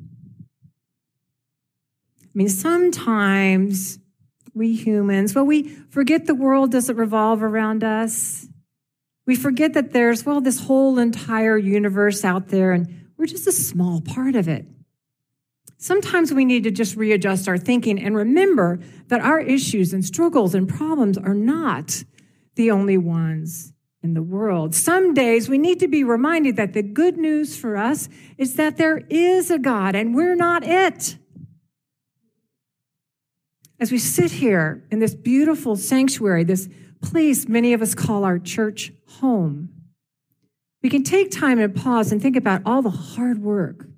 I 2.22 2.28
mean, 2.34 2.50
sometimes 2.50 3.98
we 4.52 4.76
humans, 4.76 5.34
well, 5.34 5.46
we 5.46 5.62
forget 5.88 6.26
the 6.26 6.34
world 6.34 6.72
doesn't 6.72 6.94
revolve 6.94 7.42
around 7.42 7.82
us. 7.82 8.46
We 9.26 9.34
forget 9.34 9.72
that 9.72 9.94
there's, 9.94 10.26
well, 10.26 10.42
this 10.42 10.60
whole 10.60 10.98
entire 10.98 11.56
universe 11.56 12.22
out 12.22 12.48
there, 12.48 12.72
and 12.72 13.06
we're 13.16 13.24
just 13.24 13.46
a 13.46 13.52
small 13.52 14.02
part 14.02 14.36
of 14.36 14.46
it. 14.46 14.66
Sometimes 15.78 16.34
we 16.34 16.44
need 16.44 16.64
to 16.64 16.70
just 16.70 16.96
readjust 16.96 17.48
our 17.48 17.56
thinking 17.56 17.98
and 17.98 18.14
remember 18.14 18.80
that 19.08 19.22
our 19.22 19.40
issues 19.40 19.94
and 19.94 20.04
struggles 20.04 20.54
and 20.54 20.68
problems 20.68 21.16
are 21.16 21.32
not 21.32 22.04
the 22.56 22.70
only 22.72 22.98
ones 22.98 23.72
in 24.06 24.14
the 24.14 24.22
world. 24.22 24.72
Some 24.72 25.14
days 25.14 25.48
we 25.48 25.58
need 25.58 25.80
to 25.80 25.88
be 25.88 26.04
reminded 26.04 26.54
that 26.56 26.74
the 26.74 26.82
good 26.82 27.16
news 27.16 27.56
for 27.56 27.76
us 27.76 28.08
is 28.38 28.54
that 28.54 28.76
there 28.76 28.98
is 29.10 29.50
a 29.50 29.58
God 29.58 29.96
and 29.96 30.14
we're 30.14 30.36
not 30.36 30.62
it. 30.62 31.18
As 33.80 33.90
we 33.90 33.98
sit 33.98 34.30
here 34.30 34.84
in 34.92 35.00
this 35.00 35.16
beautiful 35.16 35.74
sanctuary, 35.74 36.44
this 36.44 36.68
place 37.02 37.48
many 37.48 37.72
of 37.72 37.82
us 37.82 37.96
call 37.96 38.22
our 38.22 38.38
church 38.38 38.92
home, 39.18 39.70
we 40.84 40.88
can 40.88 41.02
take 41.02 41.32
time 41.32 41.58
and 41.58 41.74
pause 41.74 42.12
and 42.12 42.22
think 42.22 42.36
about 42.36 42.62
all 42.64 42.82
the 42.82 42.90
hard 42.90 43.42
work, 43.42 43.88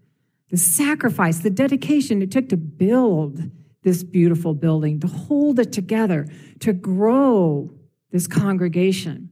the 0.50 0.56
sacrifice, 0.56 1.40
the 1.40 1.50
dedication 1.50 2.22
it 2.22 2.30
took 2.30 2.48
to 2.48 2.56
build 2.56 3.50
this 3.82 4.02
beautiful 4.02 4.54
building, 4.54 5.00
to 5.00 5.06
hold 5.06 5.58
it 5.58 5.70
together, 5.70 6.26
to 6.60 6.72
grow 6.72 7.70
this 8.10 8.26
congregation. 8.26 9.28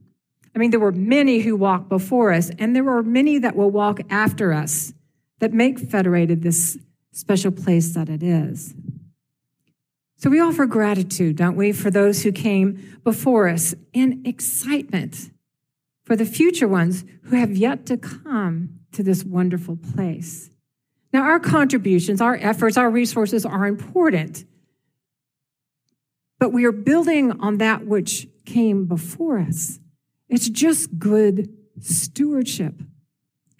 I 0.57 0.59
mean, 0.59 0.71
there 0.71 0.79
were 0.79 0.91
many 0.91 1.41
who 1.41 1.55
walked 1.55 1.87
before 1.87 2.33
us, 2.33 2.49
and 2.57 2.75
there 2.75 2.89
are 2.89 3.03
many 3.03 3.37
that 3.37 3.55
will 3.55 3.69
walk 3.69 3.99
after 4.09 4.53
us 4.53 4.91
that 5.37 5.53
make 5.53 5.77
Federated 5.77 6.41
this 6.41 6.79
special 7.11 7.51
place 7.51 7.93
that 7.93 8.09
it 8.09 8.23
is. 8.23 8.73
So 10.15 10.31
we 10.31 10.39
offer 10.39 10.65
gratitude, 10.65 11.35
don't 11.35 11.55
we, 11.55 11.73
for 11.73 11.91
those 11.91 12.23
who 12.23 12.31
came 12.31 12.99
before 13.03 13.47
us 13.47 13.75
and 13.93 14.25
excitement 14.25 15.29
for 16.05 16.15
the 16.15 16.25
future 16.25 16.67
ones 16.67 17.05
who 17.25 17.35
have 17.35 17.55
yet 17.55 17.85
to 17.85 17.95
come 17.95 18.79
to 18.93 19.03
this 19.03 19.23
wonderful 19.23 19.77
place. 19.93 20.49
Now, 21.13 21.21
our 21.21 21.39
contributions, 21.39 22.19
our 22.19 22.35
efforts, 22.35 22.77
our 22.77 22.89
resources 22.89 23.45
are 23.45 23.67
important, 23.67 24.43
but 26.39 26.51
we 26.51 26.65
are 26.65 26.71
building 26.71 27.39
on 27.41 27.59
that 27.59 27.85
which 27.85 28.27
came 28.43 28.87
before 28.87 29.37
us. 29.37 29.77
It's 30.29 30.49
just 30.49 30.97
good 30.97 31.49
stewardship. 31.79 32.75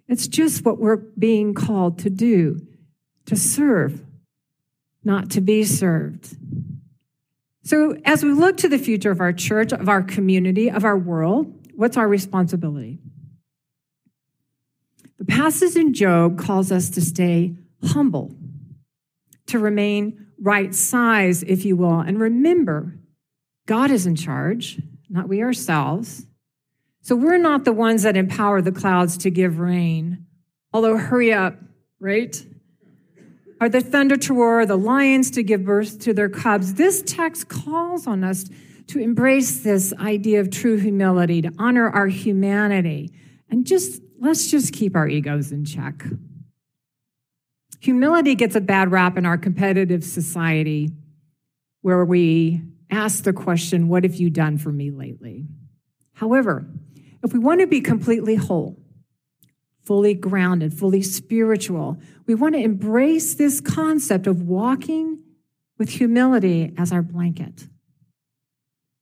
It's 0.08 0.28
just 0.28 0.66
what 0.66 0.80
we're 0.80 0.98
being 0.98 1.54
called 1.54 2.00
to 2.00 2.10
do 2.10 2.60
to 3.26 3.36
serve, 3.36 4.04
not 5.04 5.30
to 5.32 5.42
be 5.42 5.64
served. 5.64 6.36
So, 7.64 7.98
as 8.06 8.24
we 8.24 8.32
look 8.32 8.58
to 8.58 8.70
the 8.70 8.78
future 8.78 9.12
of 9.12 9.20
our 9.20 9.34
church, 9.34 9.74
of 9.74 9.90
our 9.90 10.02
community, 10.02 10.72
of 10.72 10.86
our 10.86 10.98
world, 10.98 11.54
what's 11.76 11.98
our 11.98 12.08
responsibility? 12.08 13.00
The 15.18 15.26
passage 15.26 15.76
in 15.76 15.94
Job 15.94 16.40
calls 16.40 16.72
us 16.72 16.90
to 16.92 17.02
stay 17.02 17.56
humble, 17.84 18.34
to 19.48 19.60
remain 19.60 20.28
right 20.42 20.74
size, 20.74 21.44
if 21.44 21.66
you 21.66 21.76
will, 21.76 22.00
and 22.00 22.20
remember 22.20 22.98
God 23.66 23.92
is 23.92 24.06
in 24.06 24.16
charge, 24.16 24.82
not 25.10 25.28
we 25.28 25.42
ourselves. 25.42 26.27
So 27.08 27.16
we're 27.16 27.38
not 27.38 27.64
the 27.64 27.72
ones 27.72 28.04
that 28.04 28.18
empower 28.18 28.62
the 28.62 28.74
clouds 28.74 29.16
to 29.20 29.30
give 29.30 29.60
rain. 29.60 30.26
Although, 30.74 30.98
hurry 30.98 31.32
up, 31.32 31.56
right? 32.02 32.36
Are 33.62 33.70
the 33.70 33.80
thunder 33.80 34.18
to 34.18 34.34
roar, 34.34 34.66
the 34.66 34.76
lions 34.76 35.32
to 35.32 35.42
give 35.42 35.64
birth 35.64 36.02
to 36.02 36.14
their 36.14 36.28
cubs? 36.28 36.74
This 36.74 37.02
text 37.04 37.48
calls 37.48 38.08
on 38.08 38.26
us 38.26 38.50
to 38.88 39.00
embrace 39.00 39.62
this 39.62 39.94
idea 39.94 40.42
of 40.42 40.50
true 40.50 40.76
humility, 40.76 41.42
to 41.44 41.52
honor 41.58 41.90
our 41.90 42.08
humanity, 42.08 43.14
and 43.50 43.66
just 43.66 44.02
let's 44.20 44.52
just 44.52 44.74
keep 44.74 44.94
our 44.94 45.08
egos 45.08 45.54
in 45.54 45.64
check. 45.64 46.04
Humility 47.80 48.36
gets 48.36 48.58
a 48.58 48.62
bad 48.62 48.92
rap 48.92 49.18
in 49.18 49.26
our 49.26 49.38
competitive 49.38 50.04
society 50.04 50.90
where 51.84 52.04
we 52.04 52.64
ask 52.92 53.24
the 53.24 53.32
question, 53.32 53.88
What 53.88 54.04
have 54.04 54.16
you 54.16 54.30
done 54.30 54.58
for 54.58 54.74
me 54.74 54.92
lately? 54.92 55.46
However, 56.12 56.68
if 57.24 57.34
we 57.34 57.40
want 57.40 57.62
to 57.62 57.68
be 57.68 57.82
completely 57.82 58.36
whole, 58.36 58.78
fully 59.84 60.14
grounded, 60.14 60.74
fully 60.74 61.02
spiritual, 61.02 61.98
we 62.26 62.36
want 62.36 62.56
to 62.56 62.62
embrace 62.62 63.36
this 63.36 63.62
concept 63.62 64.28
of 64.28 64.42
walking 64.42 65.20
with 65.78 65.90
humility 65.90 66.74
as 66.78 66.92
our 66.92 67.02
blanket. 67.02 67.68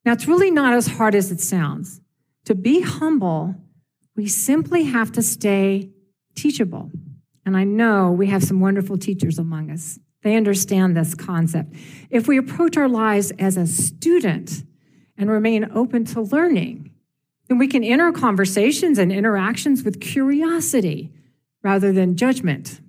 Now, 0.03 0.13
it's 0.13 0.27
really 0.27 0.51
not 0.51 0.73
as 0.73 0.87
hard 0.87 1.15
as 1.15 1.31
it 1.31 1.39
sounds. 1.39 2.01
To 2.45 2.53
be 2.53 2.81
humble, 2.81 3.55
we 4.15 4.27
simply 4.27 4.83
have 4.83 5.11
to 5.13 5.21
stay 5.21 5.89
teachable. 6.35 6.91
And 7.45 7.57
I 7.57 7.63
know 7.63 8.11
we 8.11 8.27
have 8.27 8.43
some 8.43 8.59
wonderful 8.59 8.97
teachers 8.97 9.39
among 9.39 9.71
us. 9.71 9.99
They 10.21 10.35
understand 10.35 10.95
this 10.95 11.13
concept. 11.13 11.75
If 12.09 12.27
we 12.27 12.37
approach 12.37 12.77
our 12.77 12.89
lives 12.89 13.31
as 13.37 13.57
a 13.57 13.67
student 13.67 14.63
and 15.17 15.29
remain 15.29 15.69
open 15.73 16.05
to 16.05 16.21
learning, 16.21 16.91
then 17.47 17.57
we 17.57 17.67
can 17.67 17.83
enter 17.83 18.11
conversations 18.11 18.97
and 18.97 19.11
interactions 19.11 19.83
with 19.83 20.01
curiosity 20.01 21.11
rather 21.63 21.91
than 21.91 22.15
judgment 22.15 22.79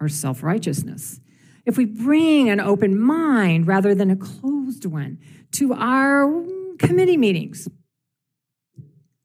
or 0.00 0.08
self 0.08 0.42
righteousness. 0.42 1.20
If 1.66 1.76
we 1.76 1.84
bring 1.84 2.48
an 2.48 2.60
open 2.60 2.98
mind 2.98 3.66
rather 3.66 3.94
than 3.94 4.10
a 4.10 4.16
closed 4.16 4.84
one 4.86 5.18
to 5.52 5.74
our 5.74 6.44
committee 6.78 7.16
meetings, 7.16 7.68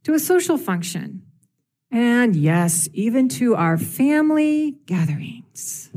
to 0.03 0.13
a 0.13 0.19
social 0.19 0.57
function, 0.57 1.23
and 1.91 2.35
yes, 2.35 2.89
even 2.93 3.29
to 3.29 3.55
our 3.55 3.77
family 3.77 4.75
gatherings. 4.85 5.89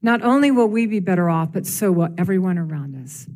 Not 0.00 0.22
only 0.22 0.50
will 0.50 0.68
we 0.68 0.86
be 0.86 1.00
better 1.00 1.28
off, 1.28 1.52
but 1.52 1.66
so 1.66 1.92
will 1.92 2.08
everyone 2.16 2.58
around 2.58 2.96
us. 2.96 3.26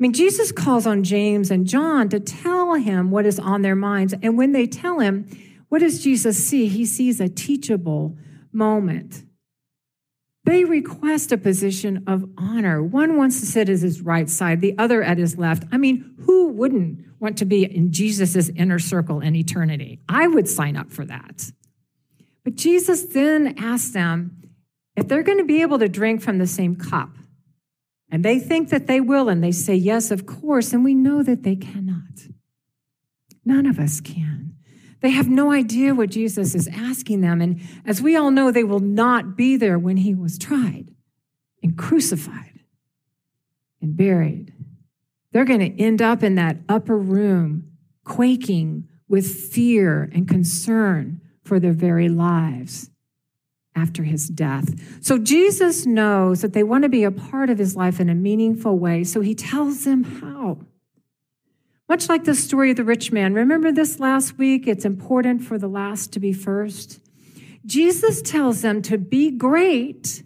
I 0.00 0.02
mean, 0.02 0.14
Jesus 0.14 0.50
calls 0.50 0.86
on 0.86 1.04
James 1.04 1.50
and 1.50 1.66
John 1.66 2.08
to 2.08 2.20
tell 2.20 2.72
him 2.72 3.10
what 3.10 3.26
is 3.26 3.38
on 3.38 3.60
their 3.60 3.76
minds. 3.76 4.14
And 4.22 4.38
when 4.38 4.52
they 4.52 4.66
tell 4.66 4.98
him, 4.98 5.28
what 5.68 5.80
does 5.80 6.02
Jesus 6.02 6.42
see? 6.42 6.68
He 6.68 6.86
sees 6.86 7.20
a 7.20 7.28
teachable 7.28 8.16
moment. 8.50 9.24
They 10.44 10.64
request 10.64 11.32
a 11.32 11.36
position 11.36 12.04
of 12.06 12.24
honor. 12.38 12.82
One 12.82 13.18
wants 13.18 13.40
to 13.40 13.46
sit 13.46 13.68
at 13.68 13.80
his 13.80 14.00
right 14.00 14.30
side, 14.30 14.62
the 14.62 14.78
other 14.78 15.02
at 15.02 15.18
his 15.18 15.36
left. 15.36 15.64
I 15.70 15.76
mean, 15.76 16.14
who 16.20 16.48
wouldn't 16.48 17.04
want 17.20 17.36
to 17.36 17.44
be 17.44 17.64
in 17.64 17.92
Jesus' 17.92 18.48
inner 18.48 18.78
circle 18.78 19.20
in 19.20 19.36
eternity? 19.36 20.00
I 20.08 20.26
would 20.28 20.48
sign 20.48 20.78
up 20.78 20.90
for 20.90 21.04
that. 21.04 21.52
But 22.42 22.54
Jesus 22.54 23.02
then 23.02 23.54
asks 23.58 23.90
them 23.90 24.40
if 24.96 25.08
they're 25.08 25.22
going 25.22 25.38
to 25.38 25.44
be 25.44 25.60
able 25.60 25.78
to 25.78 25.90
drink 25.90 26.22
from 26.22 26.38
the 26.38 26.46
same 26.46 26.74
cup. 26.74 27.10
And 28.10 28.24
they 28.24 28.38
think 28.38 28.70
that 28.70 28.86
they 28.86 29.00
will, 29.00 29.28
and 29.28 29.42
they 29.42 29.52
say, 29.52 29.74
Yes, 29.74 30.10
of 30.10 30.26
course. 30.26 30.72
And 30.72 30.84
we 30.84 30.94
know 30.94 31.22
that 31.22 31.42
they 31.42 31.56
cannot. 31.56 32.00
None 33.44 33.66
of 33.66 33.78
us 33.78 34.00
can. 34.00 34.56
They 35.00 35.10
have 35.10 35.28
no 35.28 35.50
idea 35.50 35.94
what 35.94 36.10
Jesus 36.10 36.54
is 36.54 36.68
asking 36.68 37.22
them. 37.22 37.40
And 37.40 37.60
as 37.86 38.02
we 38.02 38.16
all 38.16 38.30
know, 38.30 38.50
they 38.50 38.64
will 38.64 38.80
not 38.80 39.36
be 39.36 39.56
there 39.56 39.78
when 39.78 39.96
he 39.96 40.14
was 40.14 40.36
tried 40.36 40.94
and 41.62 41.76
crucified 41.76 42.60
and 43.80 43.96
buried. 43.96 44.52
They're 45.32 45.44
going 45.44 45.60
to 45.60 45.82
end 45.82 46.02
up 46.02 46.22
in 46.22 46.34
that 46.34 46.58
upper 46.68 46.98
room, 46.98 47.70
quaking 48.04 48.88
with 49.08 49.26
fear 49.26 50.10
and 50.12 50.28
concern 50.28 51.20
for 51.44 51.58
their 51.58 51.72
very 51.72 52.08
lives 52.08 52.90
after 53.80 54.02
his 54.02 54.28
death. 54.28 54.68
So 55.02 55.18
Jesus 55.18 55.86
knows 55.86 56.42
that 56.42 56.52
they 56.52 56.62
want 56.62 56.82
to 56.82 56.88
be 56.88 57.04
a 57.04 57.10
part 57.10 57.50
of 57.50 57.58
his 57.58 57.76
life 57.76 58.00
in 58.00 58.08
a 58.08 58.14
meaningful 58.14 58.78
way. 58.78 59.04
So 59.04 59.20
he 59.20 59.34
tells 59.34 59.84
them 59.84 60.04
how. 60.04 60.58
Much 61.88 62.08
like 62.08 62.24
the 62.24 62.34
story 62.34 62.70
of 62.70 62.76
the 62.76 62.84
rich 62.84 63.10
man. 63.10 63.34
Remember 63.34 63.72
this 63.72 63.98
last 63.98 64.38
week? 64.38 64.68
It's 64.68 64.84
important 64.84 65.42
for 65.42 65.58
the 65.58 65.68
last 65.68 66.12
to 66.12 66.20
be 66.20 66.32
first. 66.32 67.00
Jesus 67.66 68.22
tells 68.22 68.62
them 68.62 68.80
to 68.82 68.96
be 68.96 69.30
great, 69.30 70.22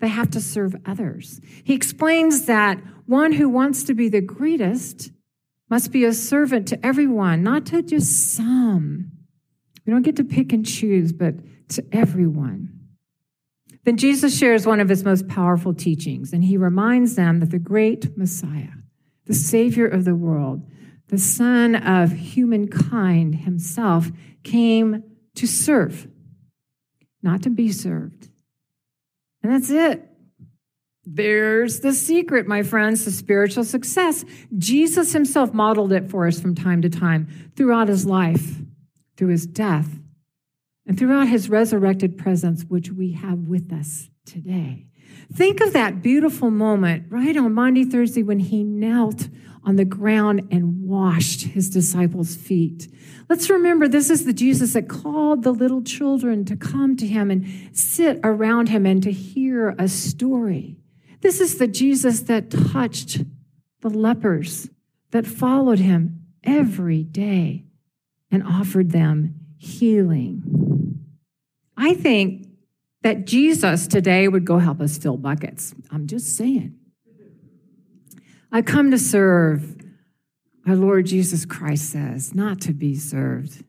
they 0.00 0.08
have 0.08 0.30
to 0.30 0.40
serve 0.40 0.74
others. 0.84 1.40
He 1.62 1.74
explains 1.74 2.46
that 2.46 2.80
one 3.06 3.32
who 3.32 3.48
wants 3.48 3.84
to 3.84 3.94
be 3.94 4.08
the 4.08 4.20
greatest 4.20 5.12
must 5.70 5.92
be 5.92 6.04
a 6.04 6.12
servant 6.12 6.68
to 6.68 6.84
everyone, 6.84 7.42
not 7.42 7.64
to 7.66 7.80
just 7.82 8.34
some. 8.34 9.12
We 9.86 9.92
don't 9.92 10.02
get 10.02 10.16
to 10.16 10.24
pick 10.24 10.52
and 10.52 10.66
choose, 10.66 11.12
but 11.12 11.34
to 11.70 11.84
everyone. 11.92 12.78
Then 13.84 13.96
Jesus 13.96 14.38
shares 14.38 14.66
one 14.66 14.80
of 14.80 14.88
his 14.88 15.04
most 15.04 15.26
powerful 15.28 15.74
teachings, 15.74 16.32
and 16.32 16.44
he 16.44 16.56
reminds 16.56 17.16
them 17.16 17.40
that 17.40 17.50
the 17.50 17.58
great 17.58 18.16
Messiah, 18.16 18.70
the 19.26 19.34
Savior 19.34 19.86
of 19.86 20.04
the 20.04 20.14
world, 20.14 20.62
the 21.08 21.18
Son 21.18 21.74
of 21.74 22.12
humankind 22.12 23.34
himself 23.34 24.10
came 24.44 25.02
to 25.34 25.46
serve, 25.46 26.06
not 27.22 27.42
to 27.42 27.50
be 27.50 27.72
served. 27.72 28.28
And 29.42 29.52
that's 29.52 29.70
it. 29.70 30.08
There's 31.04 31.80
the 31.80 31.92
secret, 31.92 32.46
my 32.46 32.62
friends, 32.62 33.04
to 33.04 33.10
spiritual 33.10 33.64
success. 33.64 34.24
Jesus 34.56 35.12
himself 35.12 35.52
modeled 35.52 35.92
it 35.92 36.08
for 36.08 36.28
us 36.28 36.40
from 36.40 36.54
time 36.54 36.82
to 36.82 36.88
time 36.88 37.26
throughout 37.56 37.88
his 37.88 38.06
life, 38.06 38.60
through 39.16 39.28
his 39.28 39.46
death, 39.46 39.88
and 40.86 40.98
throughout 40.98 41.28
his 41.28 41.48
resurrected 41.48 42.18
presence, 42.18 42.64
which 42.64 42.90
we 42.90 43.12
have 43.12 43.38
with 43.38 43.72
us 43.72 44.10
today. 44.26 44.86
Think 45.32 45.60
of 45.60 45.72
that 45.72 46.02
beautiful 46.02 46.50
moment 46.50 47.06
right 47.08 47.36
on 47.36 47.54
Maundy 47.54 47.84
Thursday 47.84 48.22
when 48.22 48.40
he 48.40 48.64
knelt 48.64 49.28
on 49.64 49.76
the 49.76 49.84
ground 49.84 50.48
and 50.50 50.82
washed 50.82 51.42
his 51.42 51.70
disciples' 51.70 52.34
feet. 52.34 52.88
Let's 53.28 53.48
remember 53.48 53.86
this 53.86 54.10
is 54.10 54.24
the 54.24 54.32
Jesus 54.32 54.72
that 54.72 54.88
called 54.88 55.42
the 55.42 55.52
little 55.52 55.82
children 55.82 56.44
to 56.46 56.56
come 56.56 56.96
to 56.96 57.06
him 57.06 57.30
and 57.30 57.46
sit 57.72 58.18
around 58.24 58.68
him 58.68 58.84
and 58.84 59.02
to 59.04 59.12
hear 59.12 59.74
a 59.78 59.88
story. 59.88 60.78
This 61.20 61.40
is 61.40 61.58
the 61.58 61.68
Jesus 61.68 62.20
that 62.22 62.50
touched 62.50 63.22
the 63.80 63.90
lepers 63.90 64.68
that 65.12 65.26
followed 65.26 65.78
him 65.78 66.24
every 66.42 67.04
day 67.04 67.64
and 68.30 68.42
offered 68.42 68.90
them 68.90 69.41
healing. 69.62 70.98
I 71.76 71.94
think 71.94 72.48
that 73.02 73.26
Jesus 73.26 73.86
today 73.86 74.26
would 74.26 74.44
go 74.44 74.58
help 74.58 74.80
us 74.80 74.98
fill 74.98 75.16
buckets. 75.16 75.72
I'm 75.90 76.08
just 76.08 76.36
saying. 76.36 76.74
I 78.50 78.62
come 78.62 78.90
to 78.90 78.98
serve, 78.98 79.76
our 80.66 80.74
Lord 80.74 81.06
Jesus 81.06 81.44
Christ 81.44 81.90
says, 81.90 82.34
not 82.34 82.60
to 82.62 82.72
be 82.72 82.96
served. 82.96 83.64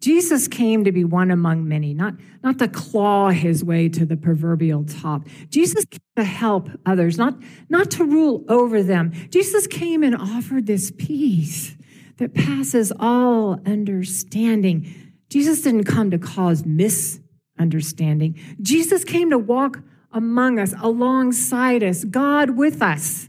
Jesus 0.00 0.46
came 0.46 0.84
to 0.84 0.92
be 0.92 1.02
one 1.02 1.32
among 1.32 1.66
many, 1.66 1.94
not, 1.94 2.14
not 2.44 2.58
to 2.60 2.68
claw 2.68 3.30
his 3.30 3.64
way 3.64 3.88
to 3.88 4.06
the 4.06 4.16
proverbial 4.16 4.84
top. 4.84 5.26
Jesus 5.48 5.84
came 5.84 6.00
to 6.16 6.24
help 6.24 6.68
others, 6.86 7.18
not, 7.18 7.34
not 7.68 7.90
to 7.92 8.04
rule 8.04 8.44
over 8.48 8.84
them. 8.84 9.12
Jesus 9.30 9.66
came 9.66 10.04
and 10.04 10.14
offered 10.14 10.66
this 10.66 10.92
peace 10.96 11.74
that 12.18 12.34
passes 12.34 12.92
all 13.00 13.60
understanding. 13.66 15.03
Jesus 15.34 15.62
didn't 15.62 15.82
come 15.82 16.12
to 16.12 16.18
cause 16.18 16.64
misunderstanding. 16.64 18.38
Jesus 18.62 19.02
came 19.02 19.30
to 19.30 19.36
walk 19.36 19.80
among 20.12 20.60
us, 20.60 20.72
alongside 20.80 21.82
us, 21.82 22.04
God 22.04 22.50
with 22.50 22.80
us. 22.80 23.28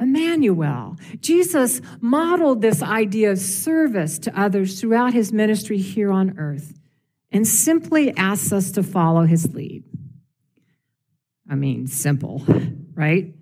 Emmanuel. 0.00 0.96
Jesus 1.20 1.82
modeled 2.00 2.62
this 2.62 2.82
idea 2.82 3.32
of 3.32 3.38
service 3.38 4.18
to 4.20 4.40
others 4.40 4.80
throughout 4.80 5.12
his 5.12 5.34
ministry 5.34 5.76
here 5.76 6.10
on 6.10 6.38
earth 6.38 6.78
and 7.30 7.46
simply 7.46 8.16
asks 8.16 8.50
us 8.50 8.70
to 8.70 8.82
follow 8.82 9.26
his 9.26 9.52
lead. 9.54 9.84
I 11.46 11.56
mean, 11.56 11.88
simple, 11.88 12.42
right? 12.94 13.34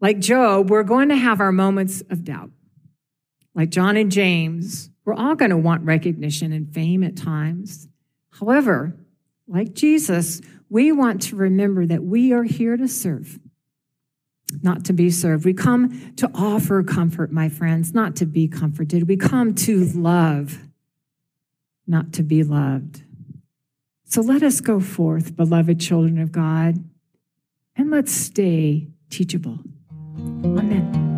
Like 0.00 0.20
Job, 0.20 0.70
we're 0.70 0.84
going 0.84 1.08
to 1.08 1.16
have 1.16 1.40
our 1.40 1.50
moments 1.50 2.04
of 2.08 2.22
doubt. 2.22 2.50
Like 3.52 3.70
John 3.70 3.96
and 3.96 4.12
James, 4.12 4.90
we're 5.04 5.14
all 5.14 5.34
going 5.34 5.50
to 5.50 5.56
want 5.56 5.84
recognition 5.84 6.52
and 6.52 6.72
fame 6.72 7.02
at 7.02 7.16
times. 7.16 7.88
However, 8.30 8.96
like 9.46 9.74
Jesus, 9.74 10.40
we 10.70 10.92
want 10.92 11.22
to 11.22 11.36
remember 11.36 11.86
that 11.86 12.02
we 12.02 12.32
are 12.32 12.44
here 12.44 12.76
to 12.76 12.88
serve 12.88 13.38
not 14.62 14.84
to 14.84 14.92
be 14.92 15.10
served. 15.10 15.44
We 15.44 15.54
come 15.54 16.14
to 16.16 16.30
offer 16.34 16.82
comfort, 16.82 17.32
my 17.32 17.48
friends, 17.48 17.94
not 17.94 18.16
to 18.16 18.26
be 18.26 18.48
comforted. 18.48 19.08
We 19.08 19.16
come 19.16 19.54
to 19.56 19.84
love, 19.84 20.58
not 21.86 22.12
to 22.14 22.22
be 22.22 22.42
loved. 22.42 23.02
So 24.04 24.20
let 24.20 24.42
us 24.42 24.60
go 24.60 24.80
forth, 24.80 25.36
beloved 25.36 25.80
children 25.80 26.18
of 26.18 26.30
God, 26.30 26.84
and 27.76 27.90
let's 27.90 28.12
stay 28.12 28.88
teachable. 29.10 29.58
Amen. 30.44 31.13